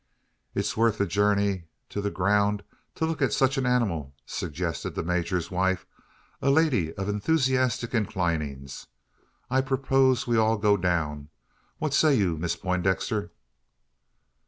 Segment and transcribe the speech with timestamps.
[0.55, 2.63] "It's worth a journey to the ground
[2.95, 5.85] to look at such an animal!" suggested the major's wife,
[6.41, 8.87] a lady of enthusiastic inclinings.
[9.51, 11.29] "I propose we all go down!
[11.77, 13.31] What say you, Miss Poindexter?"